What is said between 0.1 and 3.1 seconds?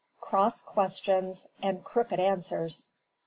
CROSS QUESTIONS AND CROOKED ANSWERS.